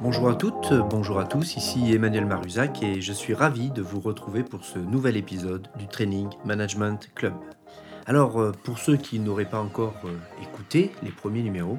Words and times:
Bonjour 0.00 0.28
à 0.28 0.34
toutes, 0.34 0.72
bonjour 0.88 1.18
à 1.18 1.24
tous, 1.24 1.56
ici 1.56 1.92
Emmanuel 1.92 2.26
Maruzac 2.26 2.82
et 2.82 3.00
je 3.00 3.12
suis 3.12 3.34
ravi 3.34 3.70
de 3.70 3.82
vous 3.82 4.00
retrouver 4.00 4.42
pour 4.44 4.64
ce 4.64 4.78
nouvel 4.78 5.16
épisode 5.16 5.68
du 5.76 5.88
Training 5.88 6.28
Management 6.44 7.10
Club. 7.14 7.34
Alors, 8.06 8.40
euh, 8.40 8.52
pour 8.62 8.78
ceux 8.78 8.96
qui 8.96 9.18
n'auraient 9.18 9.44
pas 9.44 9.60
encore 9.60 9.94
euh, 10.04 10.16
écouté 10.42 10.92
les 11.02 11.10
premiers 11.10 11.42
numéros, 11.42 11.78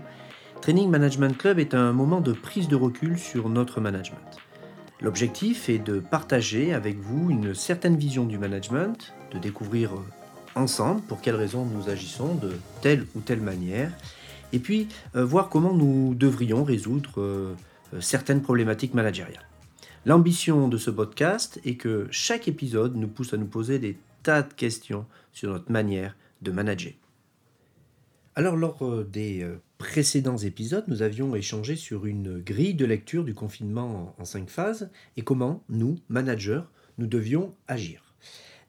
Training 0.62 0.90
Management 0.90 1.38
Club 1.38 1.60
est 1.60 1.74
un 1.74 1.94
moment 1.94 2.22
de 2.22 2.34
prise 2.34 2.68
de 2.68 2.76
recul 2.76 3.18
sur 3.18 3.50
notre 3.50 3.82
management. 3.82 4.38
L'objectif 5.02 5.70
est 5.70 5.80
de 5.80 6.00
partager 6.00 6.74
avec 6.74 7.00
vous 7.00 7.30
une 7.30 7.56
certaine 7.56 7.96
vision 7.96 8.26
du 8.26 8.38
management, 8.38 9.14
de 9.32 9.40
découvrir 9.40 9.92
ensemble 10.56 11.02
pour 11.02 11.22
quelles 11.22 11.36
raisons 11.36 11.66
nous 11.66 11.90
agissons 11.90 12.36
de 12.36 12.54
telle 12.82 13.06
ou 13.16 13.20
telle 13.20 13.42
manière, 13.42 13.92
et 14.52 14.60
puis 14.60 14.88
voir 15.14 15.50
comment 15.50 15.74
nous 15.74 16.16
devrions 16.16 16.64
résoudre 16.64 17.56
certaines 18.00 18.42
problématiques 18.42 18.94
managériales. 18.96 19.46
L'ambition 20.06 20.70
de 20.70 20.78
ce 20.78 20.90
podcast 20.90 21.60
est 21.66 21.76
que 21.76 22.08
chaque 22.10 22.48
épisode 22.48 22.96
nous 22.96 23.08
pousse 23.08 23.34
à 23.34 23.38
nous 23.38 23.46
poser 23.46 23.80
des 23.80 23.98
tas 24.24 24.44
de 24.44 24.54
questions 24.54 25.06
sur 25.34 25.52
notre 25.52 25.72
manière 25.72 26.16
de 26.42 26.52
manager. 26.52 26.94
Alors 28.36 28.56
lors 28.56 28.86
euh, 28.86 29.04
des 29.04 29.44
euh, 29.44 29.62
précédents 29.78 30.38
épisodes, 30.38 30.86
nous 30.88 31.02
avions 31.02 31.36
échangé 31.36 31.76
sur 31.76 32.06
une 32.06 32.40
grille 32.40 32.74
de 32.74 32.86
lecture 32.86 33.26
du 33.26 33.34
confinement 33.34 34.16
en 34.18 34.26
cinq 34.26 34.50
phases 34.50 34.90
et 35.18 35.24
comment 35.24 35.64
nous, 35.68 36.00
managers, 36.08 36.62
nous 36.98 37.08
devions 37.08 37.54
agir. 37.68 38.02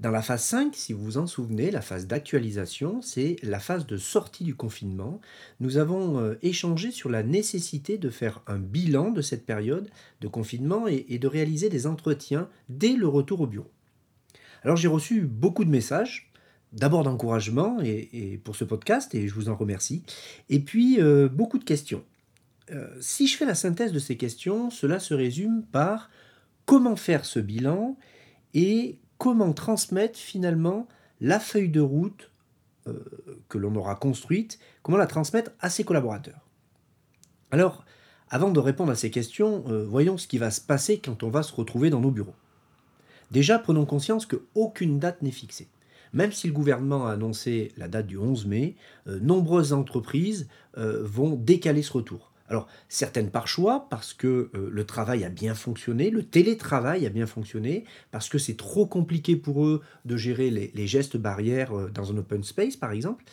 Dans 0.00 0.10
la 0.10 0.22
phase 0.22 0.44
5, 0.44 0.74
si 0.74 0.94
vous 0.94 1.04
vous 1.04 1.18
en 1.18 1.26
souvenez, 1.26 1.70
la 1.70 1.82
phase 1.82 2.06
d'actualisation, 2.06 3.02
c'est 3.02 3.36
la 3.42 3.60
phase 3.60 3.86
de 3.86 3.98
sortie 3.98 4.44
du 4.44 4.54
confinement. 4.54 5.20
Nous 5.60 5.76
avons 5.76 6.18
euh, 6.18 6.38
échangé 6.40 6.90
sur 6.90 7.10
la 7.10 7.22
nécessité 7.22 7.98
de 7.98 8.08
faire 8.08 8.40
un 8.46 8.58
bilan 8.58 9.10
de 9.10 9.20
cette 9.20 9.44
période 9.44 9.90
de 10.22 10.26
confinement 10.26 10.86
et 10.88 11.18
de 11.18 11.28
réaliser 11.28 11.68
des 11.68 11.86
entretiens 11.86 12.48
dès 12.70 12.94
le 12.94 13.06
retour 13.08 13.42
au 13.42 13.46
bureau. 13.46 13.70
Alors 14.62 14.76
j'ai 14.76 14.88
reçu 14.88 15.20
beaucoup 15.20 15.66
de 15.66 15.70
messages, 15.70 16.32
d'abord 16.72 17.02
d'encouragement 17.02 17.78
et, 17.82 18.40
pour 18.42 18.56
ce 18.56 18.64
podcast, 18.64 19.14
et 19.14 19.28
je 19.28 19.34
vous 19.34 19.50
en 19.50 19.54
remercie, 19.54 20.02
et 20.48 20.60
puis 20.60 20.98
euh, 20.98 21.28
beaucoup 21.28 21.58
de 21.58 21.64
questions. 21.64 22.04
Euh, 22.70 22.88
si 23.02 23.26
je 23.26 23.36
fais 23.36 23.44
la 23.44 23.54
synthèse 23.54 23.92
de 23.92 23.98
ces 23.98 24.16
questions, 24.16 24.70
cela 24.70 24.98
se 24.98 25.12
résume 25.12 25.62
par 25.72 26.10
comment 26.64 26.96
faire 26.96 27.26
ce 27.26 27.38
bilan 27.38 27.98
et 28.54 28.98
comment 29.20 29.52
transmettre 29.52 30.18
finalement 30.18 30.88
la 31.20 31.38
feuille 31.38 31.68
de 31.68 31.80
route 31.80 32.30
euh, 32.88 33.04
que 33.50 33.58
l'on 33.58 33.76
aura 33.76 33.94
construite, 33.94 34.58
comment 34.82 34.96
la 34.96 35.06
transmettre 35.06 35.50
à 35.60 35.68
ses 35.68 35.84
collaborateurs. 35.84 36.48
Alors, 37.50 37.84
avant 38.30 38.50
de 38.50 38.58
répondre 38.58 38.90
à 38.90 38.96
ces 38.96 39.10
questions, 39.10 39.64
voyons 39.88 40.16
ce 40.16 40.26
qui 40.26 40.38
va 40.38 40.50
se 40.50 40.60
passer 40.60 41.00
quand 41.00 41.22
on 41.22 41.30
va 41.30 41.42
se 41.42 41.52
retrouver 41.52 41.90
dans 41.90 42.00
nos 42.00 42.12
bureaux. 42.12 42.34
Déjà, 43.30 43.58
prenons 43.58 43.86
conscience 43.86 44.24
qu'aucune 44.24 44.98
date 44.98 45.22
n'est 45.22 45.30
fixée. 45.30 45.68
Même 46.12 46.32
si 46.32 46.48
le 46.48 46.52
gouvernement 46.52 47.06
a 47.06 47.12
annoncé 47.12 47.72
la 47.76 47.86
date 47.86 48.06
du 48.06 48.16
11 48.16 48.46
mai, 48.46 48.76
euh, 49.06 49.20
nombreuses 49.20 49.72
entreprises 49.72 50.48
euh, 50.76 51.02
vont 51.04 51.36
décaler 51.36 51.82
ce 51.82 51.92
retour. 51.92 52.29
Alors, 52.50 52.66
certaines 52.88 53.30
par 53.30 53.46
choix, 53.46 53.86
parce 53.90 54.12
que 54.12 54.50
euh, 54.56 54.68
le 54.72 54.84
travail 54.84 55.22
a 55.22 55.28
bien 55.28 55.54
fonctionné, 55.54 56.10
le 56.10 56.24
télétravail 56.24 57.06
a 57.06 57.08
bien 57.08 57.26
fonctionné, 57.26 57.84
parce 58.10 58.28
que 58.28 58.38
c'est 58.38 58.56
trop 58.56 58.86
compliqué 58.86 59.36
pour 59.36 59.64
eux 59.64 59.82
de 60.04 60.16
gérer 60.16 60.50
les, 60.50 60.86
gestes 60.88 61.16
barrières 61.16 61.72
euh, 61.72 61.88
dans 61.94 62.10
un 62.10 62.16
open 62.16 62.42
space, 62.42 62.76
par 62.76 62.90
exemple. 62.90 63.24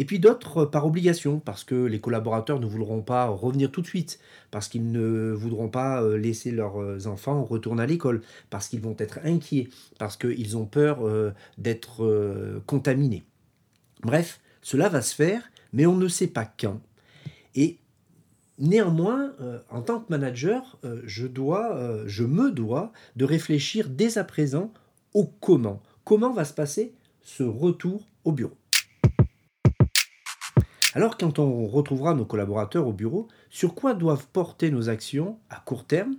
Et 0.00 0.04
puis 0.04 0.18
d'autres 0.18 0.64
euh, 0.64 0.66
par 0.66 0.84
obligation, 0.86 1.38
parce 1.38 1.62
que 1.62 1.76
les 1.84 2.00
collaborateurs 2.00 2.58
ne 2.58 2.66
voudront 2.66 3.00
pas 3.00 3.26
revenir 3.26 3.70
tout 3.70 3.80
de 3.80 3.86
suite, 3.86 4.18
parce 4.50 4.66
qu'ils 4.66 4.90
ne 4.90 5.30
voudront 5.30 5.68
pas 5.68 6.02
laisser 6.16 6.50
leurs 6.50 7.06
enfants 7.06 7.44
retourner 7.44 7.84
à 7.84 7.86
l'école, 7.86 8.22
parce 8.50 8.66
qu'ils 8.66 8.80
vont 8.80 8.96
être 8.98 9.20
inquiets, 9.24 9.68
parce 10.00 10.16
qu'ils 10.16 10.56
ont 10.56 10.66
peur 10.66 11.08
d'être 11.58 12.62
contaminés. 12.66 13.24
Bref, 14.02 14.40
cela 14.62 14.88
va 14.88 15.00
se 15.00 15.14
faire, 15.14 15.42
mais 15.72 15.86
on 15.86 15.96
ne 15.96 16.08
sait 16.08 16.26
pas 16.26 16.44
quand. 16.44 16.80
Et 17.54 17.78
Néanmoins, 18.58 19.32
euh, 19.40 19.58
en 19.68 19.82
tant 19.82 19.98
que 19.98 20.06
manager, 20.10 20.78
euh, 20.84 21.02
je, 21.04 21.26
dois, 21.26 21.74
euh, 21.76 22.04
je 22.06 22.22
me 22.22 22.52
dois 22.52 22.92
de 23.16 23.24
réfléchir 23.24 23.88
dès 23.88 24.16
à 24.16 24.22
présent 24.22 24.72
au 25.12 25.24
comment. 25.24 25.82
Comment 26.04 26.32
va 26.32 26.44
se 26.44 26.54
passer 26.54 26.94
ce 27.20 27.42
retour 27.42 28.06
au 28.22 28.30
bureau? 28.30 28.56
Alors 30.94 31.18
quand 31.18 31.40
on 31.40 31.66
retrouvera 31.66 32.14
nos 32.14 32.24
collaborateurs 32.24 32.86
au 32.86 32.92
bureau, 32.92 33.26
sur 33.50 33.74
quoi 33.74 33.94
doivent 33.94 34.28
porter 34.28 34.70
nos 34.70 34.88
actions 34.88 35.38
à 35.50 35.56
court 35.56 35.84
terme 35.86 36.14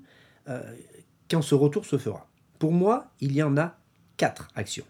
quand 1.29 1.41
ce 1.41 1.55
retour 1.55 1.85
se 1.85 1.97
fera? 1.97 2.27
Pour 2.59 2.73
moi, 2.73 3.13
il 3.21 3.31
y 3.31 3.41
en 3.41 3.55
a 3.55 3.77
quatre 4.17 4.49
actions. 4.55 4.83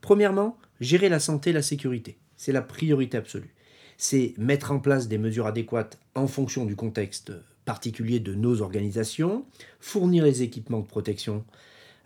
Premièrement, 0.00 0.56
gérer 0.78 1.08
la 1.08 1.18
santé 1.18 1.50
et 1.50 1.52
la 1.52 1.62
sécurité. 1.62 2.16
C'est 2.36 2.52
la 2.52 2.62
priorité 2.62 3.16
absolue 3.16 3.54
c'est 3.96 4.34
mettre 4.38 4.72
en 4.72 4.78
place 4.78 5.08
des 5.08 5.18
mesures 5.18 5.46
adéquates 5.46 5.98
en 6.14 6.26
fonction 6.26 6.64
du 6.64 6.76
contexte 6.76 7.32
particulier 7.64 8.20
de 8.20 8.34
nos 8.34 8.60
organisations, 8.60 9.44
fournir 9.80 10.24
les 10.24 10.42
équipements 10.42 10.80
de 10.80 10.86
protection, 10.86 11.44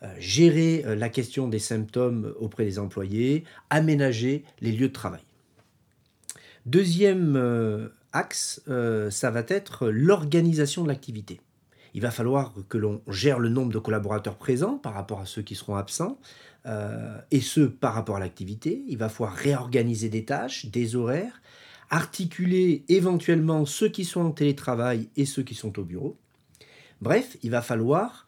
euh, 0.02 0.14
gérer 0.18 0.84
euh, 0.86 0.94
la 0.94 1.08
question 1.08 1.48
des 1.48 1.58
symptômes 1.58 2.32
auprès 2.38 2.64
des 2.64 2.78
employés, 2.78 3.44
aménager 3.68 4.44
les 4.60 4.70
lieux 4.70 4.88
de 4.88 4.92
travail. 4.92 5.22
Deuxième 6.66 7.34
euh, 7.36 7.88
axe, 8.12 8.62
ça 9.10 9.30
va 9.30 9.42
être 9.48 9.88
l'organisation 9.88 10.82
de 10.82 10.88
l'activité. 10.88 11.40
Il 11.94 12.02
va 12.02 12.10
falloir 12.10 12.54
que 12.68 12.78
l'on 12.78 13.02
gère 13.08 13.38
le 13.38 13.48
nombre 13.48 13.72
de 13.72 13.78
collaborateurs 13.78 14.36
présents 14.36 14.76
par 14.76 14.94
rapport 14.94 15.20
à 15.20 15.26
ceux 15.26 15.42
qui 15.42 15.54
seront 15.54 15.76
absents, 15.76 16.18
et 17.30 17.40
ce 17.40 17.60
par 17.60 17.94
rapport 17.94 18.16
à 18.16 18.20
l'activité. 18.20 18.82
Il 18.88 18.98
va 18.98 19.08
falloir 19.08 19.34
réorganiser 19.34 20.08
des 20.08 20.24
tâches, 20.24 20.66
des 20.66 20.96
horaires, 20.96 21.40
articuler 21.90 22.84
éventuellement 22.88 23.64
ceux 23.66 23.88
qui 23.88 24.04
sont 24.04 24.20
en 24.20 24.30
télétravail 24.30 25.08
et 25.16 25.24
ceux 25.24 25.42
qui 25.42 25.54
sont 25.54 25.78
au 25.78 25.84
bureau. 25.84 26.16
Bref, 27.00 27.36
il 27.42 27.50
va 27.50 27.62
falloir 27.62 28.26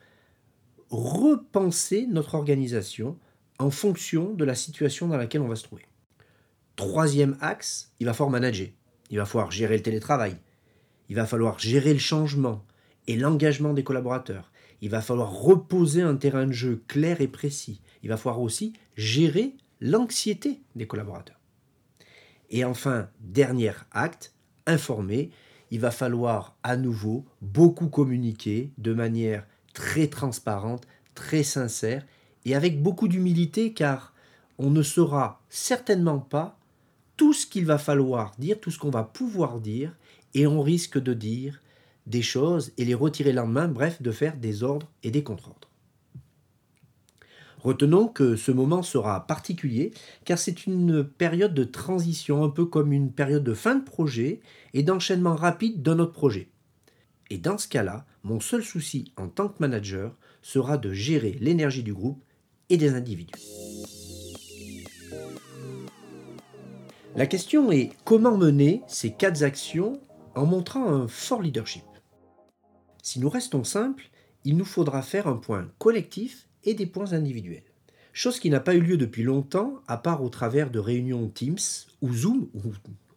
repenser 0.91 2.07
notre 2.09 2.35
organisation 2.35 3.19
en 3.59 3.71
fonction 3.71 4.33
de 4.33 4.45
la 4.45 4.55
situation 4.55 5.09
dans 5.09 5.17
laquelle 5.17 5.43
on 5.43 5.49
va 5.49 5.57
se 5.57 5.65
trouver. 5.65 5.87
Troisième 6.77 7.37
axe, 7.41 7.93
il 8.01 8.07
va 8.07 8.15
falloir 8.15 8.31
manager. 8.31 8.69
Il 9.11 9.19
va 9.19 9.27
falloir 9.27 9.51
gérer 9.51 9.77
le 9.77 9.83
télétravail. 9.83 10.37
Il 11.09 11.17
va 11.17 11.27
falloir 11.27 11.59
gérer 11.59 11.93
le 11.93 11.99
changement 11.99 12.65
et 13.07 13.17
l'engagement 13.17 13.75
des 13.75 13.85
collaborateurs. 13.85 14.51
Il 14.81 14.89
va 14.89 15.03
falloir 15.03 15.33
reposer 15.33 16.03
un 16.03 16.17
terrain 16.17 16.47
de 16.47 16.53
jeu 16.53 16.83
clair 16.89 17.21
et 17.21 17.29
précis. 17.29 17.83
Il 18.03 18.09
va 18.09 18.17
falloir 18.17 18.41
aussi 18.41 18.73
gérer 18.97 19.55
l'anxiété 19.81 20.61
des 20.77 20.87
collaborateurs. 20.87 21.40
Et 22.51 22.65
enfin, 22.65 23.09
dernier 23.21 23.73
acte, 23.93 24.35
informer. 24.67 25.31
Il 25.71 25.81
va 25.81 25.91
falloir 25.91 26.57
à 26.63 26.77
nouveau 26.77 27.25
beaucoup 27.41 27.89
communiquer 27.89 28.73
de 28.79 28.93
manière 28.93 29.47
très 29.73 30.09
transparente, 30.09 30.87
très 31.15 31.45
sincère 31.45 32.05
et 32.45 32.57
avec 32.57 32.83
beaucoup 32.83 33.07
d'humilité 33.07 33.73
car 33.73 34.13
on 34.59 34.71
ne 34.71 34.83
saura 34.83 35.41
certainement 35.49 36.19
pas 36.19 36.59
tout 37.17 37.33
ce 37.33 37.47
qu'il 37.47 37.67
va 37.67 37.79
falloir 37.79 38.33
dire, 38.39 38.59
tout 38.61 38.71
ce 38.71 38.79
qu'on 38.79 38.91
va 38.91 39.05
pouvoir 39.05 39.61
dire 39.61 39.95
et 40.35 40.47
on 40.47 40.61
risque 40.61 40.99
de 40.99 41.15
dire 41.15 41.61
des 42.07 42.23
choses 42.23 42.73
et 42.77 42.85
les 42.85 42.95
retirer 42.95 43.33
le 43.33 43.43
lendemain, 43.43 43.69
bref, 43.69 44.03
de 44.03 44.11
faire 44.11 44.37
des 44.37 44.63
ordres 44.63 44.89
et 45.03 45.11
des 45.11 45.23
contre-ordres. 45.23 45.70
Retenons 47.63 48.09
que 48.09 48.37
ce 48.37 48.53
moment 48.53 48.83
sera 48.83 49.27
particulier 49.27 49.93
car 50.25 50.39
c'est 50.39 50.67
une 50.67 51.05
période 51.05 51.53
de 51.53 51.65
transition, 51.65 52.43
un 52.43 52.49
peu 52.49 52.65
comme 52.65 52.91
une 52.91 53.13
période 53.13 53.45
de 53.45 53.53
fin 53.53 53.75
de 53.75 53.85
projet 53.85 54.41
et 54.73 54.83
d'enchaînement 54.83 55.37
rapide 55.37 55.83
d'un 55.83 55.99
autre 55.99 56.13
projet. 56.13 56.49
Et 57.29 57.37
dans 57.37 57.59
ce 57.59 57.69
cas-là, 57.69 58.07
mon 58.23 58.41
seul 58.41 58.65
souci 58.65 59.13
en 59.17 59.29
tant 59.29 59.49
que 59.49 59.59
manager 59.61 60.17
sera 60.41 60.79
de 60.79 60.93
gérer 60.93 61.37
l'énergie 61.41 61.83
du 61.83 61.93
groupe 61.93 62.25
et 62.71 62.79
des 62.79 62.95
individus. 62.95 63.35
La 67.15 67.27
question 67.27 67.71
est 67.71 67.91
comment 68.05 68.39
mener 68.39 68.83
ces 68.87 69.13
quatre 69.13 69.43
actions 69.43 70.01
en 70.35 70.47
montrant 70.47 70.89
un 70.89 71.09
fort 71.09 71.43
leadership? 71.43 71.85
Si 73.03 73.21
nous 73.21 73.29
restons 73.29 73.65
simples, 73.65 74.09
il 74.45 74.57
nous 74.57 74.65
faudra 74.65 75.03
faire 75.03 75.27
un 75.27 75.37
point 75.37 75.69
collectif 75.79 76.49
et 76.65 76.75
des 76.75 76.87
points 76.87 77.13
individuels. 77.13 77.63
Chose 78.13 78.41
qui 78.41 78.51
n'a 78.51 78.61
pas 78.61 78.75
eu 78.75 78.81
lieu 78.81 78.97
depuis 78.97 79.23
longtemps, 79.23 79.81
à 79.87 79.97
part 79.97 80.23
au 80.23 80.29
travers 80.29 80.71
de 80.71 80.79
réunions 80.79 81.29
Teams 81.29 81.59
ou 82.03 82.13
Zoom, 82.13 82.49
ou 82.55 82.73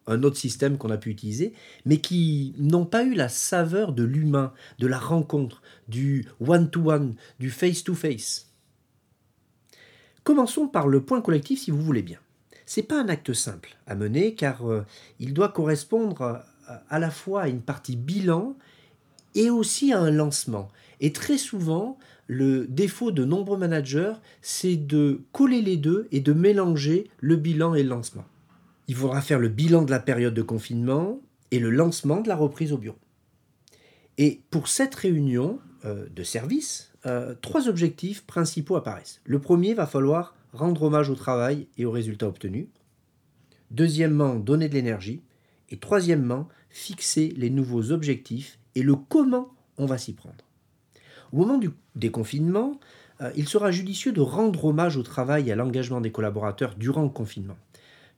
un 0.05 0.23
autre 0.23 0.37
système 0.37 0.77
qu'on 0.77 0.91
a 0.91 0.97
pu 0.97 1.09
utiliser, 1.09 1.53
mais 1.85 1.97
qui 1.97 2.53
n'ont 2.57 2.85
pas 2.85 3.03
eu 3.03 3.13
la 3.13 3.29
saveur 3.29 3.93
de 3.93 4.03
l'humain, 4.03 4.53
de 4.79 4.87
la 4.87 4.99
rencontre, 4.99 5.61
du 5.87 6.25
one-to-one, 6.45 7.15
du 7.39 7.49
face-to-face. 7.49 8.49
Commençons 10.23 10.67
par 10.67 10.87
le 10.87 11.01
point 11.01 11.21
collectif 11.21 11.61
si 11.61 11.71
vous 11.71 11.81
voulez 11.81 12.01
bien. 12.01 12.19
Ce 12.65 12.79
n'est 12.79 12.85
pas 12.85 13.01
un 13.01 13.09
acte 13.09 13.33
simple 13.33 13.75
à 13.87 13.95
mener 13.95 14.35
car 14.35 14.69
euh, 14.69 14.85
il 15.19 15.33
doit 15.33 15.49
correspondre 15.49 16.43
à 16.89 16.99
la 16.99 17.11
fois 17.11 17.43
à 17.43 17.47
une 17.49 17.61
partie 17.61 17.97
bilan 17.97 18.55
et 19.35 19.49
aussi 19.49 19.91
à 19.91 19.99
un 19.99 20.11
lancement. 20.11 20.69
Et 21.03 21.11
très 21.11 21.37
souvent, 21.37 21.97
le 22.27 22.65
défaut 22.65 23.11
de 23.11 23.25
nombreux 23.25 23.57
managers, 23.57 24.13
c'est 24.41 24.77
de 24.77 25.21
coller 25.33 25.61
les 25.61 25.75
deux 25.75 26.07
et 26.13 26.21
de 26.21 26.31
mélanger 26.31 27.09
le 27.19 27.35
bilan 27.35 27.75
et 27.75 27.83
le 27.83 27.89
lancement. 27.89 28.23
Il 28.87 28.95
faudra 28.95 29.21
faire 29.21 29.37
le 29.37 29.49
bilan 29.49 29.83
de 29.83 29.91
la 29.91 29.99
période 29.99 30.33
de 30.33 30.41
confinement 30.41 31.19
et 31.51 31.59
le 31.59 31.71
lancement 31.71 32.21
de 32.21 32.29
la 32.29 32.37
reprise 32.37 32.71
au 32.71 32.77
bureau. 32.77 32.97
Et 34.17 34.43
pour 34.49 34.69
cette 34.69 34.95
réunion 34.95 35.59
euh, 35.83 36.07
de 36.09 36.23
service, 36.23 36.93
euh, 37.05 37.35
trois 37.41 37.67
objectifs 37.67 38.23
principaux 38.25 38.77
apparaissent. 38.77 39.19
Le 39.25 39.39
premier, 39.39 39.73
va 39.73 39.85
falloir 39.85 40.37
rendre 40.53 40.83
hommage 40.83 41.09
au 41.09 41.15
travail 41.15 41.67
et 41.77 41.83
aux 41.83 41.91
résultats 41.91 42.29
obtenus. 42.29 42.67
Deuxièmement, 43.71 44.35
donner 44.35 44.69
de 44.69 44.75
l'énergie. 44.75 45.21
Et 45.69 45.75
troisièmement, 45.75 46.47
fixer 46.69 47.33
les 47.35 47.49
nouveaux 47.49 47.91
objectifs 47.91 48.57
et 48.75 48.83
le 48.83 48.95
comment 48.95 49.53
on 49.77 49.85
va 49.85 49.97
s'y 49.97 50.13
prendre. 50.13 50.45
Au 51.33 51.37
moment 51.37 51.57
du 51.57 51.71
déconfinement, 51.95 52.79
euh, 53.21 53.31
il 53.35 53.49
sera 53.49 53.71
judicieux 53.71 54.11
de 54.11 54.21
rendre 54.21 54.65
hommage 54.65 54.97
au 54.97 55.03
travail 55.03 55.49
et 55.49 55.51
à 55.51 55.55
l'engagement 55.55 55.99
des 55.99 56.11
collaborateurs 56.11 56.75
durant 56.75 57.01
le 57.01 57.09
confinement. 57.09 57.57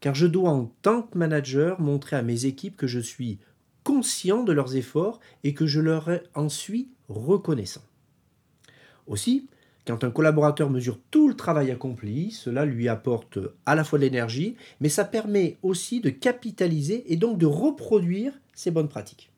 Car 0.02 0.14
je 0.14 0.28
dois 0.28 0.50
en 0.50 0.66
tant 0.82 1.04
que 1.04 1.18
manager 1.18 1.80
montrer 1.80 2.18
à 2.18 2.22
mes 2.22 2.46
équipes 2.46 2.76
que 2.76 2.88
je 2.88 3.00
suis 3.00 3.40
conscient 3.86 4.44
de 4.44 4.52
leurs 4.52 4.76
efforts 4.76 5.22
et 5.46 5.54
que 5.54 5.66
je 5.66 5.80
leur 5.80 6.10
en 6.34 6.50
suis 6.50 6.90
reconnaissant. 7.08 7.84
Aussi, 9.08 9.48
quand 9.88 10.04
un 10.04 10.12
collaborateur 10.12 10.70
mesure 10.70 11.00
tout 11.10 11.30
le 11.30 11.36
travail 11.36 11.72
accompli, 11.72 12.32
cela 12.32 12.66
lui 12.66 12.90
apporte 12.90 13.40
à 13.66 13.76
la 13.76 13.86
fois 13.86 13.98
de 14.00 14.04
l'énergie, 14.04 14.58
mais 14.82 14.90
ça 14.90 15.06
permet 15.06 15.58
aussi 15.64 16.02
de 16.02 16.10
capitaliser 16.10 17.12
et 17.14 17.16
donc 17.16 17.38
de 17.38 17.46
reproduire 17.46 18.34
ces 18.54 18.72
bonnes 18.72 18.90
pratiques. 18.90 19.32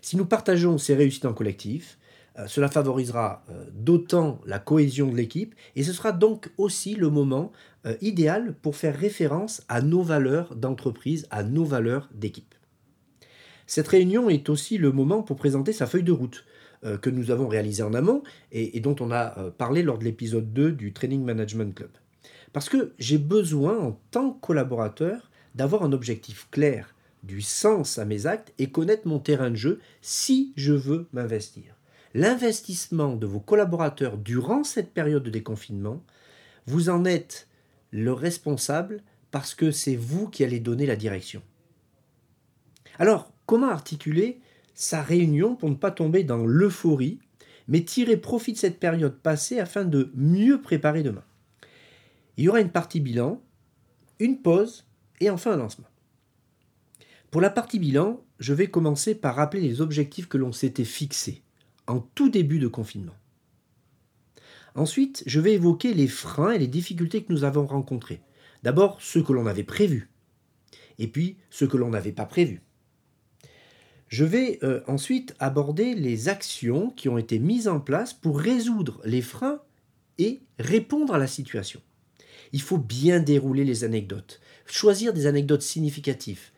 Si 0.00 0.16
nous 0.16 0.26
partageons 0.26 0.78
ces 0.78 0.94
réussites 0.94 1.26
en 1.26 1.34
collectif, 1.34 1.98
cela 2.46 2.68
favorisera 2.68 3.42
euh, 3.50 3.64
d'autant 3.72 4.40
la 4.44 4.58
cohésion 4.58 5.10
de 5.10 5.16
l'équipe 5.16 5.54
et 5.74 5.82
ce 5.82 5.92
sera 5.92 6.12
donc 6.12 6.50
aussi 6.58 6.94
le 6.94 7.08
moment 7.08 7.50
euh, 7.86 7.96
idéal 8.02 8.54
pour 8.60 8.76
faire 8.76 8.96
référence 8.96 9.62
à 9.68 9.80
nos 9.80 10.02
valeurs 10.02 10.54
d'entreprise, 10.54 11.26
à 11.30 11.42
nos 11.42 11.64
valeurs 11.64 12.10
d'équipe. 12.14 12.54
Cette 13.66 13.88
réunion 13.88 14.28
est 14.28 14.48
aussi 14.48 14.76
le 14.78 14.92
moment 14.92 15.22
pour 15.22 15.36
présenter 15.36 15.72
sa 15.72 15.86
feuille 15.86 16.04
de 16.04 16.12
route 16.12 16.44
que 17.02 17.10
nous 17.10 17.32
avons 17.32 17.48
réalisée 17.48 17.82
en 17.82 17.94
amont 17.94 18.22
et, 18.52 18.78
dont 18.78 18.94
on 19.00 19.10
a 19.10 19.50
parlé 19.58 19.82
lors 19.82 19.98
de 19.98 20.04
l'épisode 20.04 20.52
2 20.52 20.70
du 20.70 20.92
Training 20.92 21.24
Management 21.24 21.74
Club. 21.74 21.90
Parce 22.52 22.68
que 22.68 22.92
j'ai 23.00 23.18
besoin 23.18 23.76
en 23.76 23.98
tant 24.12 24.30
que 24.30 24.40
collaborateur 24.40 25.30
d'avoir 25.56 25.82
un 25.82 25.90
objectif 25.90 26.46
clair, 26.52 26.94
du 27.24 27.40
sens 27.40 27.98
à 27.98 28.04
mes 28.04 28.26
actes 28.26 28.52
et 28.58 28.70
connaître 28.70 29.08
mon 29.08 29.18
terrain 29.18 29.50
de 29.50 29.56
jeu 29.56 29.80
si 30.00 30.52
je 30.54 30.74
veux 30.74 31.08
m'investir 31.12 31.75
l'investissement 32.16 33.14
de 33.14 33.26
vos 33.26 33.40
collaborateurs 33.40 34.16
durant 34.16 34.64
cette 34.64 34.94
période 34.94 35.22
de 35.22 35.28
déconfinement, 35.28 36.02
vous 36.66 36.88
en 36.88 37.04
êtes 37.04 37.46
le 37.90 38.10
responsable 38.10 39.02
parce 39.30 39.54
que 39.54 39.70
c'est 39.70 39.96
vous 39.96 40.26
qui 40.26 40.42
allez 40.42 40.58
donner 40.58 40.86
la 40.86 40.96
direction. 40.96 41.42
Alors, 42.98 43.30
comment 43.44 43.68
articuler 43.68 44.40
sa 44.72 45.02
réunion 45.02 45.56
pour 45.56 45.68
ne 45.68 45.74
pas 45.74 45.90
tomber 45.90 46.24
dans 46.24 46.46
l'euphorie, 46.46 47.18
mais 47.68 47.84
tirer 47.84 48.16
profit 48.16 48.54
de 48.54 48.58
cette 48.58 48.80
période 48.80 49.18
passée 49.18 49.60
afin 49.60 49.84
de 49.84 50.10
mieux 50.14 50.62
préparer 50.62 51.02
demain? 51.02 51.24
Il 52.38 52.44
y 52.44 52.48
aura 52.48 52.62
une 52.62 52.70
partie 52.70 53.00
bilan, 53.00 53.42
une 54.20 54.40
pause 54.40 54.86
et 55.20 55.28
enfin 55.28 55.52
un 55.52 55.58
lancement. 55.58 55.88
Pour 57.30 57.42
la 57.42 57.50
partie 57.50 57.78
bilan, 57.78 58.24
je 58.38 58.54
vais 58.54 58.68
commencer 58.68 59.14
par 59.14 59.34
rappeler 59.34 59.60
les 59.60 59.82
objectifs 59.82 60.28
que 60.28 60.38
l'on 60.38 60.52
s'était 60.52 60.84
fixés 60.84 61.42
en 61.86 62.00
tout 62.00 62.28
début 62.28 62.58
de 62.58 62.68
confinement. 62.68 63.14
Ensuite, 64.74 65.22
je 65.26 65.40
vais 65.40 65.54
évoquer 65.54 65.94
les 65.94 66.08
freins 66.08 66.52
et 66.52 66.58
les 66.58 66.66
difficultés 66.66 67.24
que 67.24 67.32
nous 67.32 67.44
avons 67.44 67.66
rencontrés. 67.66 68.20
D'abord, 68.62 69.00
ceux 69.00 69.22
que 69.22 69.32
l'on 69.32 69.46
avait 69.46 69.64
prévus, 69.64 70.10
et 70.98 71.08
puis 71.08 71.36
ceux 71.50 71.66
que 71.66 71.76
l'on 71.76 71.90
n'avait 71.90 72.12
pas 72.12 72.26
prévus. 72.26 72.62
Je 74.08 74.24
vais 74.24 74.58
euh, 74.62 74.82
ensuite 74.86 75.34
aborder 75.38 75.94
les 75.94 76.28
actions 76.28 76.90
qui 76.90 77.08
ont 77.08 77.18
été 77.18 77.38
mises 77.38 77.68
en 77.68 77.80
place 77.80 78.12
pour 78.12 78.38
résoudre 78.38 79.00
les 79.04 79.22
freins 79.22 79.60
et 80.18 80.42
répondre 80.58 81.14
à 81.14 81.18
la 81.18 81.26
situation. 81.26 81.80
Il 82.52 82.60
faut 82.60 82.78
bien 82.78 83.18
dérouler 83.18 83.64
les 83.64 83.82
anecdotes, 83.82 84.40
choisir 84.66 85.12
des 85.12 85.26
anecdotes 85.26 85.62
significatives, 85.62 86.50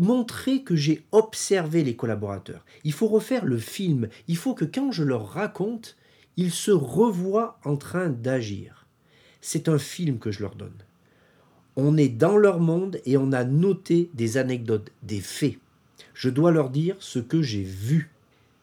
montrer 0.00 0.62
que 0.62 0.74
j'ai 0.74 1.04
observé 1.12 1.84
les 1.84 1.94
collaborateurs. 1.94 2.64
Il 2.84 2.92
faut 2.92 3.06
refaire 3.06 3.44
le 3.44 3.58
film. 3.58 4.08
Il 4.28 4.36
faut 4.36 4.54
que 4.54 4.64
quand 4.64 4.90
je 4.90 5.04
leur 5.04 5.28
raconte, 5.28 5.96
ils 6.36 6.50
se 6.50 6.70
revoient 6.70 7.60
en 7.64 7.76
train 7.76 8.08
d'agir. 8.08 8.86
C'est 9.42 9.68
un 9.68 9.78
film 9.78 10.18
que 10.18 10.32
je 10.32 10.40
leur 10.40 10.54
donne. 10.54 10.82
On 11.76 11.98
est 11.98 12.08
dans 12.08 12.38
leur 12.38 12.60
monde 12.60 12.98
et 13.04 13.18
on 13.18 13.30
a 13.32 13.44
noté 13.44 14.10
des 14.14 14.38
anecdotes, 14.38 14.90
des 15.02 15.20
faits. 15.20 15.58
Je 16.14 16.30
dois 16.30 16.50
leur 16.50 16.70
dire 16.70 16.96
ce 16.98 17.18
que 17.18 17.42
j'ai 17.42 17.62
vu. 17.62 18.10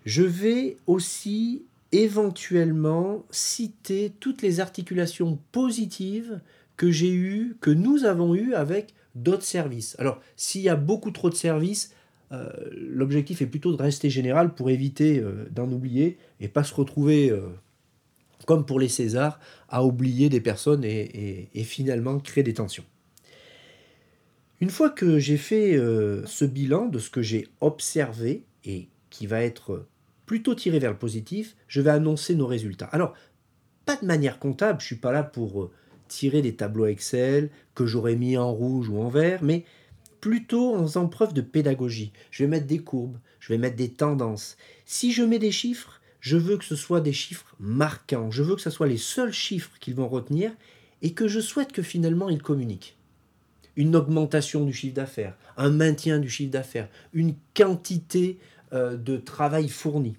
Je 0.06 0.24
vais 0.24 0.78
aussi 0.88 1.64
éventuellement 1.92 3.24
citer 3.30 4.12
toutes 4.20 4.42
les 4.42 4.60
articulations 4.60 5.40
positives 5.52 6.42
que 6.78 6.92
j'ai 6.92 7.14
eues, 7.14 7.58
que 7.62 7.72
nous 7.72 8.06
avons 8.06 8.34
eues 8.34 8.56
avec 8.56 8.94
d'autres 9.18 9.44
services. 9.44 9.96
Alors, 10.00 10.20
s'il 10.36 10.62
y 10.62 10.70
a 10.70 10.76
beaucoup 10.76 11.12
trop 11.12 11.30
de 11.30 11.36
services, 11.36 11.94
euh, 12.32 12.50
l'objectif 12.72 13.42
est 13.42 13.48
plutôt 13.48 13.76
de 13.76 13.82
rester 13.82 14.10
général 14.10 14.54
pour 14.54 14.70
éviter 14.70 15.20
euh, 15.20 15.48
d'en 15.52 15.72
oublier 15.72 16.18
et 16.40 16.48
pas 16.48 16.64
se 16.64 16.74
retrouver, 16.74 17.30
euh, 17.30 17.48
comme 18.46 18.66
pour 18.66 18.80
les 18.80 18.90
Césars, 18.90 19.40
à 19.70 19.84
oublier 19.84 20.30
des 20.30 20.42
personnes 20.42 20.84
et, 20.84 21.50
et 21.54 21.64
finalement 21.64 22.20
créer 22.20 22.44
des 22.44 22.54
tensions. 22.54 22.86
Une 24.60 24.70
fois 24.70 24.90
que 24.90 25.20
j'ai 25.20 25.38
fait 25.38 25.78
ce 25.78 26.44
bilan 26.44 26.88
de 26.88 26.98
ce 26.98 27.12
que 27.12 27.22
j'ai 27.22 27.48
observé 27.62 28.44
et 28.66 28.88
qui 29.12 29.28
va 29.28 29.44
être 29.44 29.86
plutôt 30.26 30.56
tiré 30.56 30.80
vers 30.80 30.90
le 30.90 30.98
positif, 30.98 31.56
je 31.68 31.80
vais 31.80 31.92
annoncer 31.92 32.34
nos 32.34 32.48
résultats. 32.48 32.88
Alors, 32.88 33.14
pas 33.86 33.98
de 33.98 34.06
manière 34.08 34.40
comptable, 34.40 34.80
je 34.80 34.86
ne 34.86 34.88
suis 34.88 34.96
pas 34.96 35.12
là 35.12 35.22
pour 35.22 35.70
tirer 36.08 36.42
des 36.42 36.56
tableaux 36.56 36.86
Excel 36.86 37.50
que 37.76 37.86
j'aurais 37.86 38.16
mis 38.16 38.38
en 38.38 38.52
rouge 38.52 38.90
ou 38.90 39.00
en 39.02 39.10
vert, 39.10 39.44
mais 39.44 39.66
plutôt 40.22 40.76
en 40.76 40.84
faisant 40.84 41.08
preuve 41.08 41.34
de 41.34 41.42
pédagogie. 41.42 42.12
Je 42.32 42.44
vais 42.44 42.50
mettre 42.50 42.68
des 42.68 42.80
courbes, 42.80 43.18
je 43.40 43.54
vais 43.54 43.60
mettre 43.60 43.76
des 43.76 43.90
tendances. 43.90 44.58
Si 44.86 45.12
je 45.12 45.24
mets 45.24 45.40
des 45.40 45.52
chiffres, 45.52 46.02
je 46.20 46.38
veux 46.38 46.58
que 46.58 46.66
ce 46.66 46.76
soit 46.76 47.02
des 47.02 47.14
chiffres 47.14 47.56
marquants, 47.60 48.32
je 48.32 48.44
veux 48.44 48.56
que 48.56 48.62
ce 48.62 48.70
soit 48.70 48.88
les 48.88 48.98
seuls 48.98 49.34
chiffres 49.34 49.72
qu'ils 49.80 49.96
vont 49.96 50.08
retenir 50.08 50.52
et 51.02 51.14
que 51.14 51.28
je 51.28 51.40
souhaite 51.40 51.72
que 51.72 51.84
finalement 51.84 52.30
ils 52.30 52.42
communiquent. 52.42 52.98
Une 53.76 53.96
augmentation 53.96 54.66
du 54.66 54.74
chiffre 54.74 54.96
d'affaires, 54.96 55.38
un 55.56 55.70
maintien 55.70 56.20
du 56.20 56.30
chiffre 56.30 56.52
d'affaires, 56.52 56.90
une 57.14 57.36
quantité 57.56 58.40
euh, 58.74 58.98
de 58.98 59.18
travail 59.18 59.70
fourni. 59.70 60.18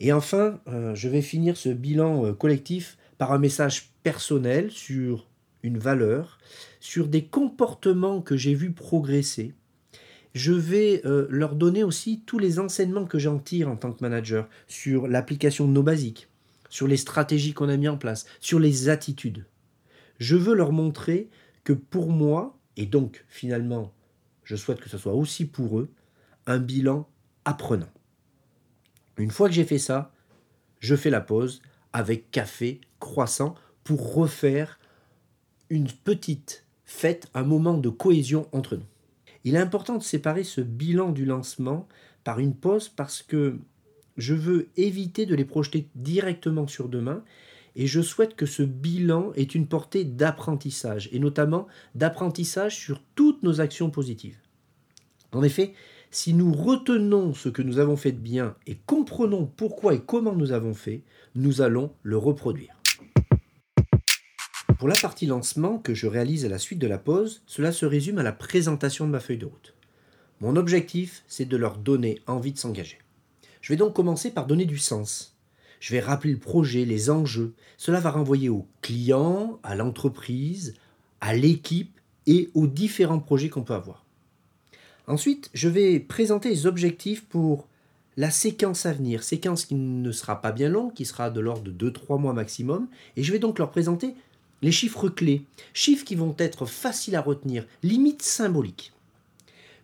Et 0.00 0.12
enfin, 0.12 0.60
euh, 0.68 0.94
je 0.94 1.08
vais 1.08 1.22
finir 1.22 1.56
ce 1.56 1.68
bilan 1.68 2.26
euh, 2.26 2.32
collectif 2.32 2.98
par 3.16 3.32
un 3.32 3.38
message 3.38 3.93
personnel 4.04 4.70
sur 4.70 5.26
une 5.64 5.78
valeur, 5.78 6.38
sur 6.78 7.08
des 7.08 7.24
comportements 7.24 8.20
que 8.20 8.36
j'ai 8.36 8.54
vus 8.54 8.72
progresser. 8.72 9.54
Je 10.34 10.52
vais 10.52 11.00
euh, 11.06 11.26
leur 11.30 11.56
donner 11.56 11.82
aussi 11.82 12.22
tous 12.26 12.38
les 12.38 12.58
enseignements 12.58 13.06
que 13.06 13.18
j'en 13.18 13.38
tire 13.38 13.68
en 13.68 13.76
tant 13.76 13.92
que 13.92 14.02
manager 14.02 14.48
sur 14.68 15.08
l'application 15.08 15.66
de 15.66 15.72
nos 15.72 15.82
basiques, 15.82 16.28
sur 16.68 16.86
les 16.86 16.98
stratégies 16.98 17.54
qu'on 17.54 17.68
a 17.68 17.76
mis 17.76 17.88
en 17.88 17.96
place, 17.96 18.26
sur 18.40 18.60
les 18.60 18.88
attitudes. 18.88 19.46
Je 20.18 20.36
veux 20.36 20.54
leur 20.54 20.72
montrer 20.72 21.30
que 21.64 21.72
pour 21.72 22.10
moi, 22.10 22.58
et 22.76 22.86
donc 22.86 23.24
finalement, 23.28 23.94
je 24.44 24.54
souhaite 24.54 24.80
que 24.80 24.90
ce 24.90 24.98
soit 24.98 25.14
aussi 25.14 25.46
pour 25.46 25.78
eux, 25.78 25.88
un 26.46 26.58
bilan 26.58 27.08
apprenant. 27.46 27.90
Une 29.16 29.30
fois 29.30 29.48
que 29.48 29.54
j'ai 29.54 29.64
fait 29.64 29.78
ça, 29.78 30.12
je 30.80 30.94
fais 30.94 31.10
la 31.10 31.22
pause 31.22 31.62
avec 31.94 32.30
café, 32.30 32.80
croissant, 32.98 33.54
pour 33.84 34.14
refaire 34.14 34.78
une 35.70 35.88
petite 35.88 36.64
fête, 36.84 37.28
un 37.34 37.44
moment 37.44 37.78
de 37.78 37.88
cohésion 37.88 38.48
entre 38.52 38.76
nous. 38.76 38.86
Il 39.44 39.54
est 39.54 39.58
important 39.58 39.98
de 39.98 40.02
séparer 40.02 40.42
ce 40.42 40.62
bilan 40.62 41.12
du 41.12 41.26
lancement 41.26 41.86
par 42.24 42.38
une 42.40 42.54
pause 42.54 42.88
parce 42.88 43.22
que 43.22 43.58
je 44.16 44.34
veux 44.34 44.68
éviter 44.76 45.26
de 45.26 45.34
les 45.34 45.44
projeter 45.44 45.88
directement 45.94 46.66
sur 46.66 46.88
demain 46.88 47.22
et 47.76 47.86
je 47.86 48.00
souhaite 48.00 48.36
que 48.36 48.46
ce 48.46 48.62
bilan 48.62 49.32
ait 49.34 49.42
une 49.42 49.66
portée 49.66 50.04
d'apprentissage 50.04 51.08
et 51.12 51.18
notamment 51.18 51.66
d'apprentissage 51.94 52.76
sur 52.76 53.02
toutes 53.14 53.42
nos 53.42 53.60
actions 53.60 53.90
positives. 53.90 54.38
En 55.32 55.42
effet, 55.42 55.74
si 56.10 56.32
nous 56.32 56.52
retenons 56.52 57.34
ce 57.34 57.48
que 57.48 57.62
nous 57.62 57.80
avons 57.80 57.96
fait 57.96 58.12
de 58.12 58.18
bien 58.18 58.54
et 58.66 58.78
comprenons 58.86 59.46
pourquoi 59.46 59.94
et 59.94 60.00
comment 60.00 60.34
nous 60.34 60.52
avons 60.52 60.74
fait, 60.74 61.02
nous 61.34 61.60
allons 61.60 61.92
le 62.04 62.16
reproduire. 62.16 62.73
Pour 64.84 64.90
la 64.90 65.00
partie 65.00 65.24
lancement 65.24 65.78
que 65.78 65.94
je 65.94 66.06
réalise 66.06 66.44
à 66.44 66.50
la 66.50 66.58
suite 66.58 66.78
de 66.78 66.86
la 66.86 66.98
pause, 66.98 67.40
cela 67.46 67.72
se 67.72 67.86
résume 67.86 68.18
à 68.18 68.22
la 68.22 68.32
présentation 68.32 69.06
de 69.06 69.12
ma 69.12 69.18
feuille 69.18 69.38
de 69.38 69.46
route. 69.46 69.72
Mon 70.42 70.56
objectif, 70.56 71.24
c'est 71.26 71.46
de 71.46 71.56
leur 71.56 71.78
donner 71.78 72.20
envie 72.26 72.52
de 72.52 72.58
s'engager. 72.58 72.98
Je 73.62 73.72
vais 73.72 73.78
donc 73.78 73.94
commencer 73.94 74.30
par 74.30 74.46
donner 74.46 74.66
du 74.66 74.76
sens. 74.76 75.38
Je 75.80 75.94
vais 75.94 76.00
rappeler 76.00 76.32
le 76.32 76.38
projet, 76.38 76.84
les 76.84 77.08
enjeux. 77.08 77.54
Cela 77.78 77.98
va 77.98 78.10
renvoyer 78.10 78.50
au 78.50 78.66
client, 78.82 79.58
à 79.62 79.74
l'entreprise, 79.74 80.74
à 81.22 81.34
l'équipe 81.34 81.98
et 82.26 82.50
aux 82.52 82.66
différents 82.66 83.20
projets 83.20 83.48
qu'on 83.48 83.62
peut 83.62 83.72
avoir. 83.72 84.04
Ensuite, 85.06 85.48
je 85.54 85.70
vais 85.70 85.98
présenter 85.98 86.50
les 86.50 86.66
objectifs 86.66 87.24
pour 87.24 87.68
la 88.18 88.30
séquence 88.30 88.84
à 88.84 88.92
venir, 88.92 89.22
séquence 89.22 89.64
qui 89.64 89.76
ne 89.76 90.12
sera 90.12 90.42
pas 90.42 90.52
bien 90.52 90.68
longue, 90.68 90.92
qui 90.92 91.06
sera 91.06 91.30
de 91.30 91.40
l'ordre 91.40 91.72
de 91.72 91.90
2-3 91.90 92.20
mois 92.20 92.34
maximum, 92.34 92.86
et 93.16 93.22
je 93.22 93.32
vais 93.32 93.38
donc 93.38 93.58
leur 93.58 93.70
présenter 93.70 94.14
les 94.64 94.72
chiffres 94.72 95.10
clés, 95.10 95.44
chiffres 95.74 96.06
qui 96.06 96.14
vont 96.14 96.34
être 96.38 96.64
faciles 96.64 97.16
à 97.16 97.20
retenir, 97.20 97.66
limite 97.82 98.22
symboliques. 98.22 98.94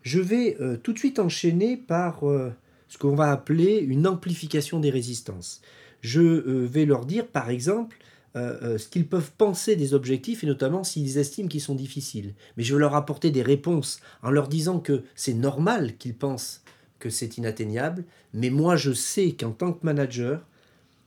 Je 0.03 0.21
vais 0.21 0.57
euh, 0.59 0.79
tout 0.79 0.95
de 0.95 0.99
suite 0.99 1.19
enchaîner 1.19 1.77
par 1.77 2.27
euh, 2.27 2.51
ce 2.89 2.97
qu'on 2.97 3.15
va 3.15 3.31
appeler 3.31 3.77
une 3.77 4.07
amplification 4.07 4.81
des 4.81 4.89
résistances. 4.89 5.61
Je 6.01 6.23
euh, 6.23 6.65
vais 6.65 6.87
leur 6.87 7.05
dire 7.05 7.27
par 7.27 7.51
exemple 7.51 7.99
ce 8.37 8.89
qu'ils 8.89 9.09
peuvent 9.09 9.33
penser 9.37 9.75
des 9.75 9.93
objectifs 9.93 10.45
et 10.45 10.47
notamment 10.47 10.85
s'ils 10.85 11.19
estiment 11.19 11.49
qu'ils 11.49 11.61
sont 11.61 11.75
difficiles. 11.75 12.35
Mais 12.57 12.63
je 12.63 12.73
vais 12.73 12.79
leur 12.79 12.95
apporter 12.95 13.33
des 13.33 13.43
réponses 13.43 13.99
en 14.23 14.31
leur 14.31 14.47
disant 14.47 14.79
que 14.79 15.03
c'est 15.17 15.35
normal 15.35 15.97
qu'ils 15.97 16.15
pensent 16.15 16.63
que 17.01 17.11
c'est 17.11 17.39
inatteignable, 17.39 18.05
mais 18.33 18.51
moi 18.51 18.77
je 18.77 18.93
sais 18.93 19.33
qu'en 19.33 19.51
tant 19.51 19.73
que 19.73 19.85
manager, 19.85 20.47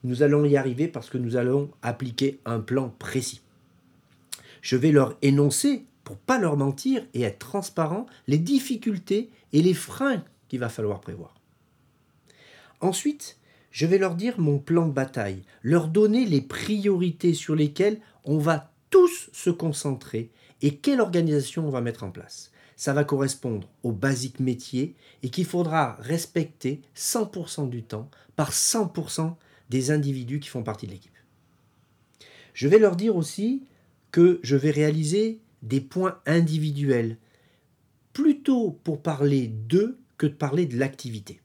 nous 0.04 0.22
allons 0.22 0.44
y 0.44 0.58
arriver 0.58 0.90
parce 0.90 1.10
que 1.10 1.18
nous 1.18 1.38
allons 1.38 1.72
appliquer 1.82 2.42
un 2.44 2.60
plan 2.60 2.94
précis. 3.00 3.43
Je 4.64 4.76
vais 4.76 4.92
leur 4.92 5.16
énoncer, 5.22 5.86
pour 6.04 6.18
pas 6.18 6.40
leur 6.40 6.58
mentir 6.58 7.06
et 7.14 7.22
être 7.22 7.38
transparent, 7.38 8.08
les 8.26 8.40
difficultés 8.40 9.30
et 9.52 9.62
les 9.62 9.76
freins 9.76 10.24
qu'il 10.48 10.60
va 10.60 10.70
falloir 10.70 11.02
prévoir. 11.02 11.36
Ensuite, 12.82 13.38
je 13.70 13.86
vais 13.86 14.00
leur 14.00 14.16
dire 14.16 14.40
mon 14.40 14.58
plan 14.58 14.88
de 14.88 14.94
bataille, 14.94 15.44
leur 15.62 15.88
donner 15.88 16.26
les 16.26 16.42
priorités 16.42 17.36
sur 17.36 17.54
lesquelles 17.56 18.00
on 18.26 18.40
va 18.40 18.72
tous 18.90 19.30
se 19.34 19.52
concentrer 19.52 20.32
et 20.64 20.78
quelle 20.78 21.02
organisation 21.02 21.68
on 21.68 21.72
va 21.72 21.82
mettre 21.82 22.04
en 22.04 22.10
place 22.10 22.50
ça 22.76 22.94
va 22.94 23.04
correspondre 23.04 23.70
au 23.84 23.92
basique 23.92 24.40
métier 24.40 24.96
et 25.22 25.30
qu'il 25.30 25.46
faudra 25.46 25.96
respecter 26.00 26.82
100% 26.96 27.70
du 27.70 27.84
temps 27.84 28.10
par 28.36 28.52
100% 28.52 29.36
des 29.70 29.92
individus 29.92 30.40
qui 30.40 30.50
font 30.50 30.64
partie 30.64 30.88
de 30.88 30.92
l'équipe. 30.92 31.12
Je 32.54 32.68
vais 32.68 32.80
leur 32.80 32.96
dire 32.96 33.16
aussi 33.16 33.64
que 34.14 34.40
je 34.44 34.56
vais 34.56 34.70
réaliser 34.70 35.42
des 35.64 35.82
points 35.82 36.20
individuels, 36.28 37.18
plutôt 38.14 38.80
pour 38.84 39.02
parler 39.02 39.48
d'eux 39.48 40.00
que 40.18 40.28
de 40.28 40.34
parler 40.34 40.68
de 40.68 40.78
l'activité. 40.78 41.42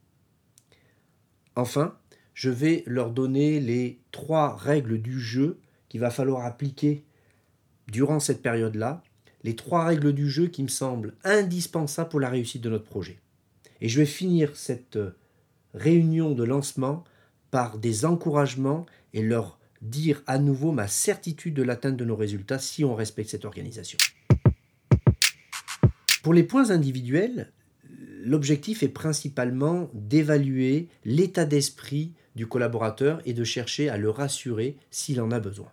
Enfin, 1.56 1.96
je 2.34 2.50
vais 2.50 2.84
leur 2.86 3.10
donner 3.10 3.58
les 3.58 3.98
trois 4.12 4.54
règles 4.54 5.00
du 5.00 5.18
jeu 5.18 5.58
qu'il 5.88 6.00
va 6.00 6.10
falloir 6.10 6.44
appliquer 6.44 7.04
durant 7.88 8.20
cette 8.20 8.42
période-là 8.42 9.02
les 9.44 9.56
trois 9.56 9.86
règles 9.86 10.12
du 10.12 10.28
jeu 10.28 10.48
qui 10.48 10.62
me 10.62 10.68
semblent 10.68 11.14
indispensables 11.24 12.10
pour 12.10 12.20
la 12.20 12.28
réussite 12.28 12.62
de 12.62 12.70
notre 12.70 12.84
projet. 12.84 13.18
Et 13.80 13.88
je 13.88 13.98
vais 13.98 14.06
finir 14.06 14.56
cette 14.56 14.96
euh, 14.96 15.16
réunion 15.72 16.32
de 16.34 16.44
lancement 16.44 17.04
par 17.50 17.78
des 17.78 18.04
encouragements 18.04 18.84
et 19.14 19.22
leur 19.22 19.57
dire 19.82 20.22
à 20.26 20.38
nouveau 20.38 20.72
ma 20.72 20.88
certitude 20.88 21.54
de 21.54 21.62
l'atteinte 21.62 21.96
de 21.96 22.04
nos 22.04 22.16
résultats 22.16 22.58
si 22.58 22.84
on 22.84 22.94
respecte 22.94 23.30
cette 23.30 23.44
organisation. 23.44 23.98
Pour 26.22 26.34
les 26.34 26.42
points 26.42 26.70
individuels, 26.70 27.52
l'objectif 28.22 28.82
est 28.82 28.88
principalement 28.88 29.88
d'évaluer 29.94 30.88
l'état 31.04 31.44
d'esprit 31.44 32.12
du 32.34 32.46
collaborateur 32.46 33.20
et 33.24 33.32
de 33.32 33.44
chercher 33.44 33.88
à 33.88 33.96
le 33.96 34.10
rassurer 34.10 34.76
s'il 34.90 35.20
en 35.20 35.30
a 35.30 35.40
besoin. 35.40 35.70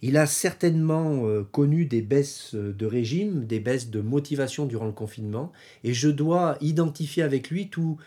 Il 0.00 0.16
a 0.16 0.26
certainement 0.26 1.26
euh, 1.26 1.44
connu 1.44 1.86
des 1.86 2.02
baisses 2.02 2.54
de 2.54 2.86
régime, 2.86 3.46
des 3.46 3.60
baisses 3.60 3.88
de 3.88 4.00
motivation 4.00 4.66
durant 4.66 4.86
le 4.86 4.92
confinement, 4.92 5.52
et 5.84 5.94
je 5.94 6.08
dois 6.08 6.56
identifier 6.60 7.22
avec 7.22 7.50
lui 7.50 7.68
tous 7.68 7.98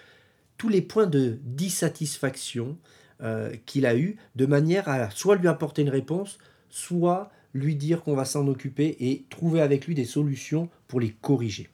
les 0.69 0.81
points 0.81 1.07
de 1.07 1.39
dissatisfaction 1.43 2.77
euh, 3.21 3.53
qu'il 3.65 3.85
a 3.85 3.97
eu, 3.97 4.17
de 4.35 4.45
manière 4.45 4.89
à 4.89 5.09
soit 5.09 5.35
lui 5.35 5.47
apporter 5.47 5.81
une 5.81 5.89
réponse, 5.89 6.37
soit 6.69 7.31
lui 7.53 7.75
dire 7.75 8.03
qu'on 8.03 8.15
va 8.15 8.25
s'en 8.25 8.47
occuper 8.47 8.97
et 8.99 9.23
trouver 9.29 9.61
avec 9.61 9.87
lui 9.87 9.95
des 9.95 10.05
solutions 10.05 10.69
pour 10.87 10.99
les 10.99 11.11
corriger. 11.21 11.69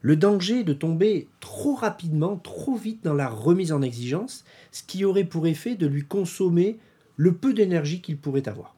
Le 0.00 0.16
danger 0.16 0.60
est 0.60 0.64
de 0.64 0.72
tomber 0.72 1.28
trop 1.38 1.74
rapidement, 1.74 2.36
trop 2.36 2.74
vite 2.74 3.04
dans 3.04 3.14
la 3.14 3.28
remise 3.28 3.70
en 3.70 3.82
exigence, 3.82 4.44
ce 4.72 4.82
qui 4.82 5.04
aurait 5.04 5.22
pour 5.22 5.46
effet 5.46 5.76
de 5.76 5.86
lui 5.86 6.04
consommer 6.04 6.78
le 7.16 7.34
peu 7.34 7.54
d'énergie 7.54 8.00
qu'il 8.00 8.18
pourrait 8.18 8.48
avoir. 8.48 8.74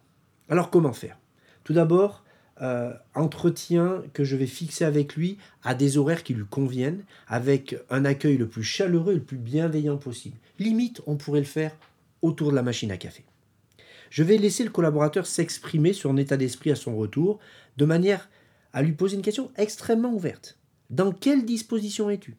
Alors 0.51 0.69
comment 0.69 0.93
faire? 0.93 1.19
Tout 1.65 1.73
d'abord, 1.73 2.25
euh, 2.61 2.93
entretien 3.15 4.03
que 4.13 4.23
je 4.23 4.37
vais 4.37 4.47
fixer 4.47 4.85
avec 4.85 5.17
lui 5.17 5.39
à 5.63 5.75
des 5.75 5.97
horaires 5.97 6.23
qui 6.23 6.35
lui 6.35 6.45
conviennent, 6.45 7.05
avec 7.27 7.77
un 7.89 8.05
accueil 8.05 8.37
le 8.37 8.47
plus 8.47 8.63
chaleureux 8.63 9.13
et 9.13 9.17
le 9.17 9.23
plus 9.23 9.39
bienveillant 9.39 9.97
possible. 9.97 10.37
Limite, 10.59 11.01
on 11.07 11.17
pourrait 11.17 11.41
le 11.41 11.47
faire 11.47 11.75
autour 12.25 12.51
de 12.51 12.57
la 12.57 12.63
machine 12.63 12.91
à 12.91 12.97
café. 12.97 13.25
Je 14.11 14.23
vais 14.23 14.39
laisser 14.39 14.65
le 14.65 14.71
collaborateur 14.71 15.27
s'exprimer 15.27 15.93
sur 15.93 16.11
son 16.11 16.17
état 16.17 16.37
d'esprit 16.37 16.71
à 16.71 16.77
son 16.77 16.97
retour, 16.97 17.39
de 17.77 17.85
manière 17.85 18.29
à 18.73 18.83
lui 18.83 18.93
poser 18.93 19.17
une 19.17 19.23
question 19.23 19.51
extrêmement 19.57 20.15
ouverte. 20.15 20.59
Dans 20.91 21.13
quelle 21.13 21.45
disposition 21.45 22.11
es-tu? 22.11 22.37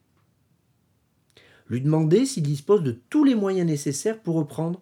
Lui 1.68 1.80
demander 1.80 2.26
s'il 2.26 2.42
dispose 2.42 2.82
de 2.82 2.92
tous 3.10 3.24
les 3.24 3.34
moyens 3.34 3.66
nécessaires 3.66 4.20
pour 4.20 4.36
reprendre 4.36 4.80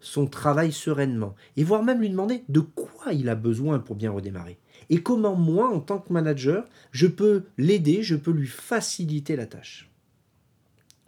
son 0.00 0.26
travail 0.26 0.72
sereinement 0.72 1.34
et 1.56 1.64
voire 1.64 1.82
même 1.82 2.00
lui 2.00 2.10
demander 2.10 2.44
de 2.48 2.60
quoi 2.60 3.12
il 3.12 3.28
a 3.28 3.34
besoin 3.34 3.78
pour 3.78 3.96
bien 3.96 4.10
redémarrer 4.10 4.58
et 4.90 5.02
comment 5.02 5.34
moi, 5.34 5.68
en 5.68 5.80
tant 5.80 5.98
que 5.98 6.12
manager, 6.12 6.64
je 6.90 7.06
peux 7.06 7.44
l'aider, 7.58 8.02
je 8.02 8.16
peux 8.16 8.32
lui 8.32 8.46
faciliter 8.46 9.36
la 9.36 9.46
tâche. 9.46 9.90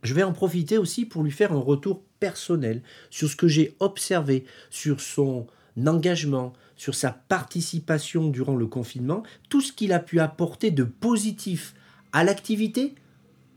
Je 0.02 0.14
vais 0.14 0.22
en 0.22 0.32
profiter 0.32 0.78
aussi 0.78 1.06
pour 1.06 1.22
lui 1.22 1.30
faire 1.30 1.52
un 1.52 1.60
retour 1.60 2.02
personnel 2.20 2.82
sur 3.10 3.28
ce 3.28 3.36
que 3.36 3.48
j'ai 3.48 3.74
observé, 3.80 4.44
sur 4.70 5.00
son 5.00 5.46
engagement, 5.84 6.52
sur 6.76 6.94
sa 6.94 7.10
participation 7.10 8.28
durant 8.28 8.56
le 8.56 8.66
confinement, 8.66 9.22
tout 9.48 9.60
ce 9.60 9.72
qu'il 9.72 9.92
a 9.92 9.98
pu 9.98 10.20
apporter 10.20 10.70
de 10.70 10.84
positif 10.84 11.74
à 12.12 12.24
l'activité 12.24 12.94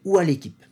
ou 0.05 0.17
à 0.17 0.23
l'équipe. 0.23 0.63